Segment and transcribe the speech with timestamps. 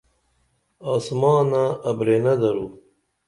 [0.93, 2.65] آسمانہ ابرینہ درو۔